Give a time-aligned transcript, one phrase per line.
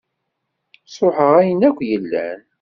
[0.93, 2.39] Ṣṛuḥeɣ ayen akk yellan.